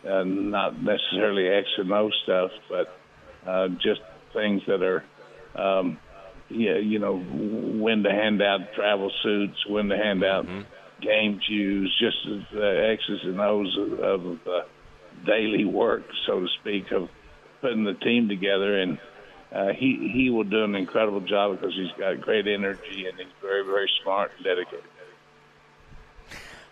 uh, 0.08 0.22
not 0.24 0.80
necessarily 0.80 1.48
X 1.48 1.66
and 1.78 1.92
O 1.92 2.10
stuff, 2.22 2.50
but 2.70 3.48
uh, 3.48 3.68
just 3.82 4.00
things 4.32 4.62
that 4.68 4.82
are, 4.82 5.04
um, 5.60 5.98
yeah, 6.48 6.78
you 6.78 7.00
know, 7.00 7.18
when 7.18 8.04
to 8.04 8.10
hand 8.10 8.40
out 8.40 8.60
travel 8.76 9.10
suits, 9.22 9.66
when 9.68 9.88
to 9.88 9.96
hand 9.96 10.22
out. 10.22 10.46
Mm-hmm 10.46 10.60
game 11.02 11.40
cues, 11.46 11.94
just 12.00 12.16
the 12.52 12.90
X's 12.92 13.20
and 13.24 13.40
O's 13.40 13.76
of, 13.78 13.92
of 14.00 14.38
the 14.44 14.60
daily 15.26 15.64
work, 15.64 16.02
so 16.26 16.40
to 16.40 16.46
speak, 16.60 16.90
of 16.92 17.08
putting 17.60 17.84
the 17.84 17.94
team 17.94 18.28
together. 18.28 18.80
And 18.80 18.98
uh, 19.54 19.68
he 19.78 20.10
he 20.12 20.30
will 20.30 20.44
do 20.44 20.64
an 20.64 20.74
incredible 20.74 21.20
job 21.20 21.58
because 21.58 21.74
he's 21.74 21.92
got 21.98 22.20
great 22.20 22.46
energy 22.46 23.06
and 23.06 23.18
he's 23.18 23.32
very 23.40 23.64
very 23.64 23.90
smart 24.02 24.30
and 24.36 24.44
dedicated. 24.44 24.84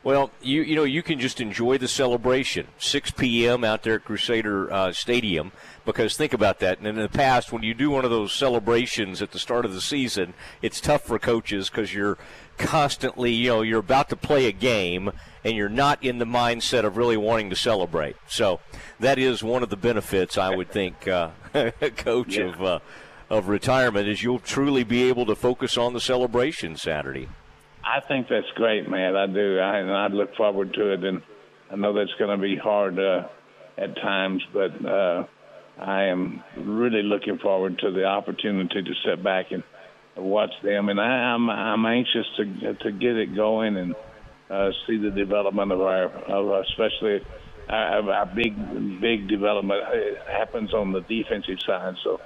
Well, 0.02 0.30
you 0.40 0.62
you 0.62 0.76
know 0.76 0.84
you 0.84 1.02
can 1.02 1.20
just 1.20 1.40
enjoy 1.42 1.76
the 1.76 1.88
celebration. 1.88 2.68
6 2.78 3.10
p.m. 3.12 3.64
out 3.64 3.82
there 3.82 3.96
at 3.96 4.04
Crusader 4.04 4.72
uh, 4.72 4.92
Stadium. 4.92 5.52
Because 5.84 6.16
think 6.16 6.32
about 6.32 6.60
that. 6.60 6.78
And 6.78 6.86
in 6.86 6.96
the 6.96 7.08
past, 7.08 7.52
when 7.52 7.62
you 7.62 7.74
do 7.74 7.90
one 7.90 8.04
of 8.04 8.10
those 8.10 8.32
celebrations 8.32 9.20
at 9.20 9.32
the 9.32 9.38
start 9.38 9.64
of 9.64 9.74
the 9.74 9.80
season, 9.80 10.34
it's 10.62 10.80
tough 10.80 11.02
for 11.02 11.18
coaches 11.18 11.68
because 11.68 11.92
you're 11.92 12.16
constantly, 12.58 13.32
you 13.32 13.48
know, 13.48 13.62
you're 13.62 13.80
about 13.80 14.08
to 14.10 14.16
play 14.16 14.46
a 14.46 14.52
game 14.52 15.10
and 15.42 15.56
you're 15.56 15.68
not 15.68 16.02
in 16.04 16.18
the 16.18 16.26
mindset 16.26 16.84
of 16.84 16.96
really 16.96 17.16
wanting 17.16 17.50
to 17.50 17.56
celebrate. 17.56 18.16
So 18.28 18.60
that 19.00 19.18
is 19.18 19.42
one 19.42 19.62
of 19.62 19.70
the 19.70 19.76
benefits, 19.76 20.38
I 20.38 20.54
would 20.54 20.70
think, 20.70 21.08
uh, 21.08 21.30
coach 21.96 22.36
yeah. 22.36 22.44
of 22.44 22.62
uh, 22.62 22.78
of 23.30 23.48
retirement 23.48 24.08
is 24.08 24.22
you'll 24.22 24.40
truly 24.40 24.82
be 24.82 25.04
able 25.04 25.24
to 25.26 25.36
focus 25.36 25.78
on 25.78 25.92
the 25.92 26.00
celebration 26.00 26.76
Saturday. 26.76 27.28
I 27.90 28.00
think 28.06 28.28
that's 28.28 28.46
great, 28.54 28.88
man. 28.88 29.16
I 29.16 29.26
do, 29.26 29.58
I, 29.58 29.78
and 29.78 29.90
I 29.90 30.06
look 30.06 30.36
forward 30.36 30.72
to 30.74 30.92
it. 30.92 31.02
And 31.02 31.22
I 31.72 31.76
know 31.76 31.92
that's 31.92 32.14
going 32.20 32.30
to 32.30 32.40
be 32.40 32.56
hard 32.56 32.98
uh, 33.00 33.26
at 33.76 33.96
times, 33.96 34.42
but 34.52 34.70
uh, 34.86 35.24
I 35.80 36.04
am 36.04 36.44
really 36.56 37.02
looking 37.02 37.38
forward 37.38 37.80
to 37.80 37.90
the 37.90 38.04
opportunity 38.04 38.82
to 38.82 38.92
sit 39.04 39.24
back 39.24 39.46
and 39.50 39.64
watch 40.16 40.52
them. 40.62 40.88
And 40.88 41.00
I, 41.00 41.34
I'm 41.34 41.50
I'm 41.50 41.84
anxious 41.84 42.26
to 42.36 42.74
to 42.74 42.92
get 42.92 43.16
it 43.16 43.34
going 43.34 43.76
and 43.76 43.94
uh, 44.50 44.70
see 44.86 44.96
the 44.98 45.10
development 45.10 45.72
of 45.72 45.80
our, 45.80 46.04
of 46.04 46.64
especially 46.66 47.20
our, 47.68 48.12
our 48.12 48.26
big 48.26 49.00
big 49.00 49.28
development 49.28 49.82
it 49.92 50.18
happens 50.30 50.72
on 50.74 50.92
the 50.92 51.00
defensive 51.00 51.58
side. 51.66 51.94
So 52.04 52.20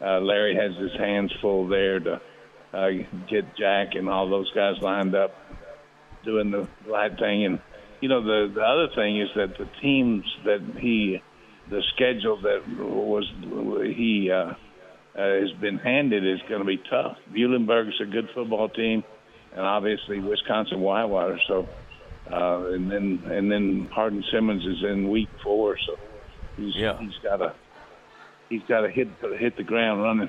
uh, 0.00 0.20
Larry 0.20 0.54
has 0.54 0.76
his 0.80 0.98
hands 0.98 1.32
full 1.42 1.68
there 1.68 2.00
to 2.00 2.20
uh, 2.72 2.88
get 3.28 3.56
Jack 3.56 3.94
and 3.94 4.08
all 4.08 4.28
those 4.28 4.50
guys 4.52 4.76
lined 4.80 5.14
up, 5.14 5.34
doing 6.24 6.50
the 6.50 6.68
right 6.86 7.16
thing. 7.18 7.44
And 7.44 7.60
you 8.00 8.08
know, 8.08 8.22
the 8.22 8.52
the 8.52 8.62
other 8.62 8.88
thing 8.94 9.20
is 9.20 9.28
that 9.36 9.58
the 9.58 9.68
teams 9.80 10.24
that 10.44 10.60
he, 10.78 11.22
the 11.68 11.82
schedule 11.94 12.40
that 12.42 12.62
was 12.78 13.24
he 13.94 14.30
uh, 14.30 14.36
uh, 14.36 14.54
has 15.14 15.52
been 15.60 15.78
handed 15.78 16.26
is 16.26 16.40
going 16.48 16.60
to 16.60 16.66
be 16.66 16.80
tough. 16.90 17.16
Muhlenberg's 17.32 18.00
a 18.00 18.06
good 18.06 18.28
football 18.34 18.68
team, 18.68 19.04
and 19.52 19.60
obviously 19.60 20.20
Wisconsin 20.20 20.80
Whitewater. 20.80 21.38
So. 21.46 21.68
Uh, 22.30 22.74
and 22.74 22.88
then 22.88 23.22
and 23.28 23.50
then 23.50 23.88
Hardin 23.90 24.22
Simmons 24.30 24.64
is 24.64 24.84
in 24.84 25.08
week 25.08 25.28
four, 25.42 25.76
so 25.84 25.96
he's 26.56 26.76
yeah. 26.76 26.96
he's 27.00 27.16
got 27.24 27.38
to 27.38 27.52
he's 28.48 28.62
got 28.68 28.82
to 28.82 28.88
hit 28.88 29.08
hit 29.38 29.56
the 29.56 29.64
ground 29.64 30.02
running. 30.02 30.28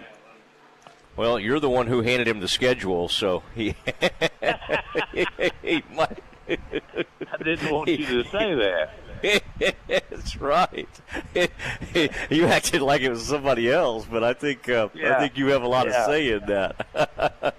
Well, 1.16 1.40
you're 1.40 1.60
the 1.60 1.70
one 1.70 1.88
who 1.88 2.02
handed 2.02 2.28
him 2.28 2.40
the 2.40 2.48
schedule, 2.48 3.10
so 3.10 3.44
he, 3.54 3.76
he 5.62 5.84
might. 5.94 6.24
I 6.50 7.44
didn't 7.44 7.72
want 7.72 7.90
you 7.90 8.24
to 8.24 8.24
say 8.30 8.56
that. 8.56 8.94
That's 9.88 10.36
right. 10.38 10.90
you 12.30 12.46
acted 12.46 12.82
like 12.82 13.02
it 13.02 13.10
was 13.10 13.24
somebody 13.24 13.72
else, 13.72 14.06
but 14.10 14.24
I 14.24 14.34
think 14.34 14.68
uh, 14.68 14.90
yeah. 14.94 15.16
I 15.16 15.20
think 15.20 15.38
you 15.38 15.48
have 15.48 15.64
a 15.64 15.68
lot 15.68 15.88
yeah. 15.88 16.00
of 16.00 16.06
say 16.06 16.32
in 16.32 16.46
that. 16.48 17.56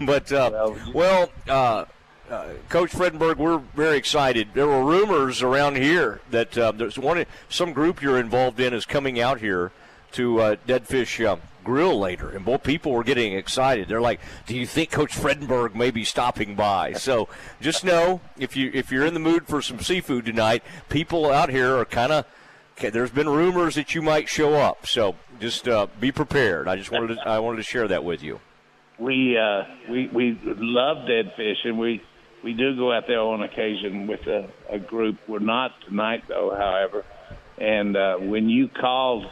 but 0.00 0.32
uh, 0.32 0.74
well, 0.92 1.30
uh, 1.48 1.84
uh, 2.30 2.48
Coach 2.68 2.90
Fredenburg, 2.90 3.36
we're 3.36 3.58
very 3.58 3.96
excited. 3.96 4.48
There 4.54 4.66
were 4.66 4.84
rumors 4.84 5.42
around 5.42 5.76
here 5.76 6.20
that 6.30 6.58
uh, 6.58 6.72
there's 6.72 6.98
one 6.98 7.24
some 7.48 7.72
group 7.72 8.02
you're 8.02 8.18
involved 8.18 8.58
in 8.58 8.74
is 8.74 8.84
coming 8.84 9.20
out 9.20 9.40
here 9.40 9.70
to 10.12 10.40
uh, 10.40 10.56
Dead 10.66 10.88
Fish 10.88 11.20
uh, 11.20 11.36
Grill 11.66 11.98
later, 11.98 12.30
and 12.30 12.44
both 12.44 12.62
people 12.62 12.92
were 12.92 13.02
getting 13.02 13.32
excited. 13.32 13.88
They're 13.88 14.00
like, 14.00 14.20
"Do 14.46 14.56
you 14.56 14.66
think 14.66 14.92
Coach 14.92 15.12
Fredenburg 15.12 15.74
may 15.74 15.90
be 15.90 16.04
stopping 16.04 16.54
by?" 16.54 16.92
So 16.92 17.28
just 17.60 17.84
know 17.84 18.20
if 18.38 18.56
you 18.56 18.70
if 18.72 18.92
you're 18.92 19.04
in 19.04 19.14
the 19.14 19.20
mood 19.20 19.48
for 19.48 19.60
some 19.60 19.80
seafood 19.80 20.26
tonight, 20.26 20.62
people 20.88 21.28
out 21.28 21.50
here 21.50 21.76
are 21.76 21.84
kind 21.84 22.12
of. 22.12 22.24
There's 22.78 23.10
been 23.10 23.28
rumors 23.28 23.74
that 23.74 23.94
you 23.94 24.02
might 24.02 24.28
show 24.28 24.54
up, 24.54 24.86
so 24.86 25.16
just 25.40 25.66
uh, 25.66 25.88
be 25.98 26.12
prepared. 26.12 26.68
I 26.68 26.76
just 26.76 26.92
wanted 26.92 27.16
to, 27.16 27.20
I 27.26 27.38
wanted 27.40 27.56
to 27.56 27.62
share 27.62 27.88
that 27.88 28.04
with 28.04 28.22
you. 28.22 28.38
We 28.98 29.36
uh, 29.36 29.64
we 29.90 30.06
we 30.08 30.38
love 30.44 31.08
dead 31.08 31.32
fish, 31.36 31.58
and 31.64 31.78
we 31.78 32.02
we 32.44 32.52
do 32.52 32.76
go 32.76 32.92
out 32.92 33.08
there 33.08 33.20
on 33.20 33.42
occasion 33.42 34.06
with 34.06 34.24
a, 34.28 34.48
a 34.70 34.78
group. 34.78 35.18
We're 35.26 35.40
not 35.40 35.72
tonight, 35.88 36.24
though. 36.28 36.54
However, 36.56 37.04
and 37.58 37.96
uh, 37.96 38.18
when 38.18 38.48
you 38.48 38.68
called 38.68 39.26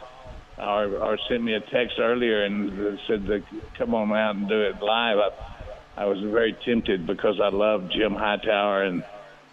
or, 0.57 0.85
or 0.97 1.17
sent 1.27 1.43
me 1.43 1.53
a 1.53 1.59
text 1.59 1.99
earlier 1.99 2.43
and 2.43 2.99
said 3.07 3.25
to 3.27 3.43
come 3.77 3.93
on 3.93 4.11
out 4.13 4.35
and 4.35 4.47
do 4.47 4.61
it 4.61 4.81
live, 4.81 5.17
I, 5.17 6.03
I 6.03 6.05
was 6.05 6.19
very 6.21 6.53
tempted 6.65 7.05
because 7.05 7.39
I 7.41 7.49
love 7.49 7.89
Jim 7.89 8.13
Hightower 8.13 8.83
and 8.83 9.03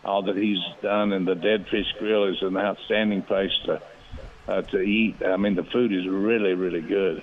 all 0.05 0.23
that 0.23 0.37
he's 0.37 0.59
done. 0.81 1.13
And 1.13 1.27
the 1.27 1.35
Dead 1.35 1.67
Fish 1.71 1.87
Grill 1.99 2.25
is 2.25 2.43
an 2.43 2.57
outstanding 2.57 3.23
place 3.23 3.53
to 3.67 3.83
uh, 4.49 4.63
to 4.63 4.81
eat. 4.81 5.17
I 5.25 5.37
mean, 5.37 5.55
the 5.55 5.63
food 5.65 5.93
is 5.93 6.07
really, 6.07 6.55
really 6.55 6.81
good, 6.81 7.23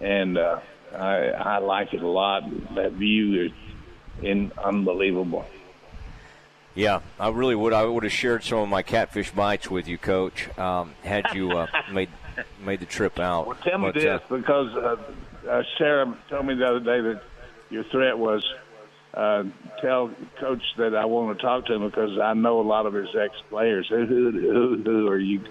and 0.00 0.38
uh, 0.38 0.60
I, 0.94 1.16
I 1.28 1.58
like 1.58 1.92
it 1.92 2.02
a 2.02 2.08
lot. 2.08 2.44
That 2.76 2.92
view 2.92 3.46
is 3.46 3.52
in 4.22 4.52
unbelievable. 4.62 5.44
Yeah, 6.74 7.00
I 7.20 7.28
really 7.28 7.54
would. 7.54 7.72
I 7.72 7.84
would 7.84 8.04
have 8.04 8.12
shared 8.12 8.44
some 8.44 8.58
of 8.58 8.68
my 8.68 8.82
catfish 8.82 9.30
bites 9.30 9.70
with 9.70 9.88
you, 9.88 9.98
Coach, 9.98 10.56
um, 10.58 10.94
had 11.02 11.26
you 11.34 11.50
uh, 11.50 11.66
made 11.92 12.08
made 12.64 12.80
the 12.80 12.86
trip 12.86 13.18
out. 13.18 13.46
Well, 13.46 13.58
tell 13.62 13.78
me 13.78 13.86
but, 13.86 13.94
this 13.94 14.06
uh, 14.06 14.36
because 14.36 14.74
uh, 14.74 14.96
uh, 15.48 15.62
Sarah 15.78 16.16
told 16.28 16.46
me 16.46 16.54
the 16.54 16.66
other 16.66 16.80
day 16.80 17.00
that 17.00 17.22
your 17.70 17.84
threat 17.84 18.16
was 18.18 18.44
uh, 19.14 19.44
tell 19.80 20.10
Coach 20.40 20.62
that 20.78 20.94
I 20.94 21.04
want 21.04 21.36
to 21.36 21.42
talk 21.42 21.66
to 21.66 21.74
him 21.74 21.84
because 21.84 22.18
I 22.18 22.34
know 22.34 22.60
a 22.60 22.62
lot 22.62 22.86
of 22.86 22.94
his 22.94 23.08
ex 23.14 23.34
players. 23.50 23.86
Who, 23.88 24.06
who, 24.06 24.30
who, 24.30 24.82
who 24.82 25.08
are 25.08 25.18
you? 25.18 25.44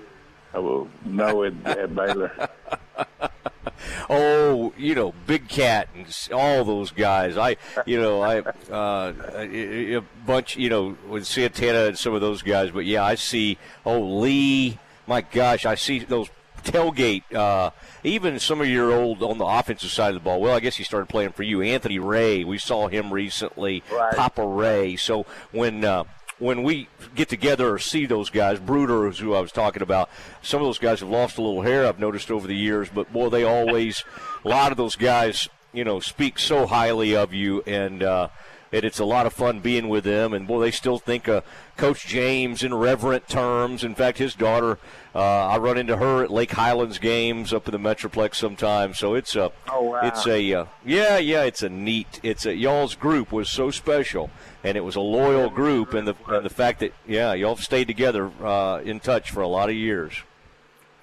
I 0.54 0.60
will 0.60 0.90
know 1.06 1.44
it 1.44 1.54
at 1.66 1.96
Baylor. 1.96 2.50
oh, 4.10 4.74
you 4.78 4.96
know, 4.96 5.14
Big 5.28 5.48
Cat 5.48 5.90
and 5.96 6.08
all 6.34 6.64
those 6.66 6.92
guys. 6.92 7.38
I, 7.38 7.58
you 7.86 8.02
know, 8.02 8.22
I 8.22 8.40
uh, 8.40 9.14
a 9.38 10.02
bunch, 10.26 10.58
you 10.58 10.70
know, 10.70 10.98
with 11.08 11.26
Santana 11.26 11.86
and 11.86 11.98
some 11.98 12.14
of 12.14 12.22
those 12.22 12.42
guys. 12.42 12.72
But 12.72 12.86
yeah, 12.86 13.04
I 13.04 13.16
see. 13.16 13.58
Oh, 13.86 14.00
Lee. 14.00 14.80
My 15.08 15.22
gosh, 15.22 15.66
I 15.66 15.76
see 15.76 16.00
those 16.00 16.30
tailgate. 16.64 17.34
Uh, 17.34 17.72
even 18.04 18.40
some 18.40 18.62
of 18.62 18.68
your 18.68 18.92
old 18.92 19.22
on 19.22 19.38
the 19.38 19.46
offensive 19.46 19.90
side 19.90 20.10
of 20.10 20.16
the 20.16 20.20
ball. 20.20 20.42
Well, 20.42 20.56
I 20.56 20.60
guess 20.60 20.76
he 20.76 20.84
started 20.84 21.10
playing 21.10 21.32
for 21.32 21.44
you, 21.44 21.62
Anthony 21.62 22.00
Ray. 22.00 22.44
We 22.44 22.58
saw 22.58 22.88
him 22.88 23.12
recently, 23.12 23.84
right. 23.92 24.16
Papa 24.16 24.46
Ray. 24.46 24.96
So 24.96 25.26
when 25.52 25.84
uh, 25.86 26.06
when 26.40 26.64
we 26.64 26.88
get 27.16 27.30
together 27.30 27.74
or 27.74 27.80
see 27.80 28.06
those 28.06 28.30
guys, 28.30 28.60
Bruder 28.60 29.08
is 29.08 29.20
who 29.20 29.34
I 29.34 29.42
was 29.42 29.52
talking 29.52 29.82
about. 29.82 30.10
Some 30.42 30.62
of 30.62 30.68
those 30.68 30.80
guys 30.80 31.00
have 31.02 31.10
lost 31.10 31.38
a 31.38 31.42
little 31.42 31.62
hair. 31.62 31.86
I've 31.86 32.00
noticed 32.00 32.32
over 32.32 32.48
the 32.48 32.56
years, 32.56 32.90
but 32.94 33.12
boy, 33.14 33.30
they 33.30 33.44
always. 33.44 34.04
a 34.44 34.50
lot 34.50 34.72
of 34.72 34.78
those 34.78 34.96
guys, 34.96 35.48
you 35.72 35.84
know, 35.84 36.00
speak 36.00 36.40
so 36.40 36.66
highly 36.66 37.16
of 37.16 37.34
you 37.34 37.62
and. 37.68 38.04
Uh, 38.04 38.28
and 38.72 38.84
it's 38.86 39.00
a 39.00 39.06
lot 39.06 39.26
of 39.26 39.34
fun 39.34 39.60
being 39.60 39.90
with 39.90 40.04
them. 40.04 40.34
And 40.34 40.48
boy, 40.48 40.62
they 40.62 40.72
still 40.72 40.98
think 40.98 41.28
of 41.28 41.44
Coach 41.78 42.08
James 42.08 42.64
in 42.64 42.74
reverent 42.74 43.28
terms. 43.28 43.84
In 43.84 43.96
fact, 43.96 44.18
his 44.18 44.34
daughter, 44.34 44.80
uh, 45.14 45.20
I 45.20 45.58
run 45.58 45.78
into 45.78 45.98
her 45.98 46.24
at 46.24 46.32
Lake 46.32 46.52
Highlands 46.52 46.98
games 46.98 47.54
up 47.54 47.68
in 47.68 47.72
the 47.72 47.78
Metroplex 47.78 48.36
sometimes. 48.36 48.98
So 48.98 49.14
it's 49.16 49.36
a, 49.36 49.52
oh, 49.70 49.82
wow. 49.84 50.00
it's 50.04 50.26
a, 50.26 50.54
uh, 50.54 50.66
yeah, 50.86 51.18
yeah, 51.18 51.44
it's 51.44 51.64
a 51.64 51.70
neat. 51.70 52.20
It's 52.24 52.46
a 52.46 52.56
y'all's 52.56 52.96
group 52.96 53.32
was 53.32 53.50
so 53.50 53.72
special, 53.72 54.30
and 54.64 54.78
it 54.78 54.82
was 54.82 54.96
a 54.96 55.02
loyal 55.02 55.50
group, 55.50 55.94
and 55.94 56.08
the 56.08 56.16
and 56.28 56.46
the 56.46 56.50
fact 56.50 56.80
that 56.80 56.94
yeah, 57.08 57.34
y'all 57.34 57.58
stayed 57.58 57.88
together 57.88 58.32
uh, 58.44 58.80
in 58.80 59.00
touch 59.00 59.32
for 59.32 59.42
a 59.42 59.48
lot 59.48 59.70
of 59.70 59.76
years. 59.76 60.24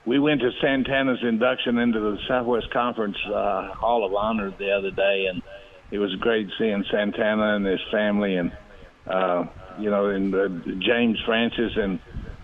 We 0.07 0.19
went 0.19 0.41
to 0.41 0.51
Santana's 0.63 1.19
induction 1.23 1.77
into 1.77 2.01
the 2.01 2.19
Southwest 2.27 2.71
Conference 2.71 3.19
uh, 3.27 3.75
Hall 3.75 4.07
of 4.07 4.15
Honor 4.15 4.51
the 4.59 4.71
other 4.71 4.91
day, 4.91 5.27
and 5.31 5.43
it 5.91 5.99
was 5.99 6.15
great 6.17 6.49
seeing 6.59 6.85
Santana 6.91 7.57
and 7.57 7.67
his 7.67 7.81
family, 7.91 8.37
and 8.37 8.53
uh, 9.07 9.47
you 9.79 9.91
know, 9.91 10.07
and 10.07 10.35
uh, 10.35 10.49
James 10.79 11.19
Francis 11.25 11.77
and 11.77 11.99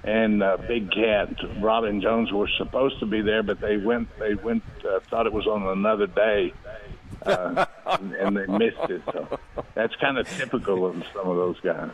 and 0.04 0.42
uh, 0.42 0.56
Big 0.68 0.90
Cat. 0.92 1.34
Robin 1.60 2.00
Jones 2.00 2.30
were 2.32 2.48
supposed 2.58 3.00
to 3.00 3.06
be 3.06 3.22
there, 3.22 3.42
but 3.42 3.60
they 3.60 3.76
went. 3.76 4.08
They 4.18 4.34
went. 4.34 4.62
Uh, 4.86 5.00
thought 5.10 5.26
it 5.26 5.32
was 5.32 5.46
on 5.46 5.66
another 5.66 6.06
day, 6.06 6.52
uh, 7.22 7.66
and, 7.86 8.14
and 8.14 8.36
they 8.36 8.46
missed 8.46 8.90
it. 8.90 9.02
So 9.06 9.38
that's 9.74 9.94
kind 9.96 10.18
of 10.18 10.28
typical 10.28 10.86
of 10.86 11.02
some 11.14 11.28
of 11.28 11.36
those 11.36 11.60
guys. 11.60 11.90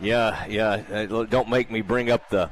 Yeah, 0.00 0.46
yeah. 0.46 0.82
Uh, 0.90 1.24
don't 1.24 1.48
make 1.48 1.70
me 1.70 1.80
bring 1.80 2.10
up 2.10 2.28
the 2.28 2.50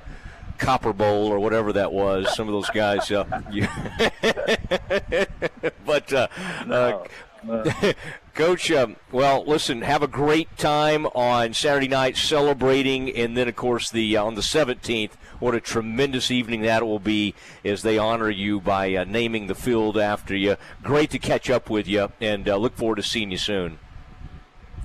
Copper 0.58 0.92
Bowl 0.92 1.26
or 1.28 1.38
whatever 1.38 1.72
that 1.74 1.92
was. 1.92 2.34
Some 2.34 2.48
of 2.48 2.52
those 2.52 2.70
guys. 2.70 3.10
Uh, 3.10 3.42
you 3.50 3.66
but 5.86 6.12
uh, 6.12 6.28
no. 6.66 7.04
Coach, 8.34 8.70
um, 8.70 8.96
well, 9.10 9.44
listen, 9.44 9.82
have 9.82 10.02
a 10.02 10.08
great 10.08 10.56
time 10.56 11.06
on 11.06 11.52
Saturday 11.52 11.88
night 11.88 12.16
celebrating, 12.16 13.14
and 13.14 13.36
then, 13.36 13.48
of 13.48 13.56
course, 13.56 13.90
the 13.90 14.16
uh, 14.16 14.24
on 14.24 14.34
the 14.34 14.40
17th. 14.40 15.12
What 15.38 15.54
a 15.54 15.60
tremendous 15.60 16.30
evening 16.30 16.62
that 16.62 16.86
will 16.86 17.00
be 17.00 17.34
as 17.64 17.82
they 17.82 17.98
honor 17.98 18.30
you 18.30 18.60
by 18.60 18.94
uh, 18.94 19.04
naming 19.04 19.48
the 19.48 19.54
field 19.54 19.98
after 19.98 20.36
you. 20.36 20.56
Great 20.82 21.10
to 21.10 21.18
catch 21.18 21.50
up 21.50 21.68
with 21.68 21.88
you, 21.88 22.12
and 22.20 22.48
uh, 22.48 22.56
look 22.56 22.76
forward 22.76 22.96
to 22.96 23.02
seeing 23.02 23.30
you 23.30 23.38
soon. 23.38 23.78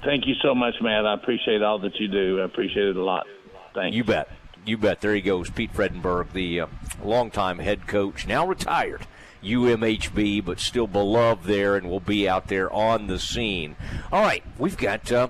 Thank 0.03 0.27
you 0.27 0.35
so 0.41 0.53
much, 0.53 0.75
Matt. 0.81 1.05
I 1.05 1.13
appreciate 1.13 1.61
all 1.61 1.79
that 1.79 1.95
you 1.99 2.07
do. 2.07 2.41
I 2.41 2.45
appreciate 2.45 2.87
it 2.87 2.97
a 2.97 3.03
lot. 3.03 3.27
Thanks. 3.73 3.95
You 3.95 3.99
You 3.99 4.03
bet. 4.03 4.29
You 4.65 4.77
bet. 4.77 5.01
There 5.01 5.15
he 5.15 5.21
goes, 5.21 5.49
Pete 5.49 5.73
Fredenburg, 5.73 6.33
the 6.33 6.61
uh, 6.61 6.67
longtime 7.03 7.59
head 7.59 7.87
coach, 7.87 8.27
now 8.27 8.45
retired. 8.45 9.07
UMHB, 9.47 10.43
but 10.43 10.59
still 10.59 10.87
beloved 10.87 11.45
there, 11.45 11.75
and 11.75 11.89
will 11.89 11.99
be 11.99 12.27
out 12.27 12.47
there 12.47 12.71
on 12.71 13.07
the 13.07 13.19
scene. 13.19 13.75
All 14.11 14.21
right, 14.21 14.43
we've 14.57 14.77
got 14.77 15.11
uh, 15.11 15.29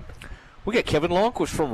we 0.64 0.74
got 0.74 0.86
Kevin 0.86 1.10
Lonnquist 1.10 1.48
from 1.48 1.72